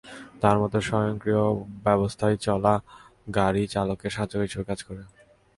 তাঁর 0.41 0.57
মতে, 0.61 0.77
স্বয়ংক্রিয় 0.81 1.43
ব্যবস্থায় 1.85 2.35
চলা 2.37 2.73
গাড়ি 3.35 3.63
চালকের 3.67 4.11
সাহায্যকারী 4.13 4.47
হিসেবে 4.47 4.65
কাজ 4.69 4.79
করে। 4.87 5.01